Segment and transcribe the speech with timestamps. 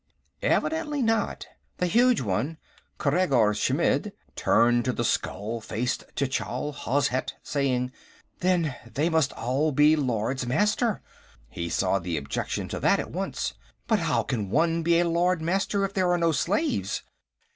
[0.41, 1.45] Evidently not.
[1.77, 2.57] The huge one,
[2.97, 7.91] Khreggor Chmidd, turned to the skull faced Tchall Hozhet, saying:
[8.39, 11.03] "Then they must all be Lords Master."
[11.49, 13.53] He saw the objection to that at once.
[13.85, 17.03] "But how can one be a Lord Master if there are no slaves?"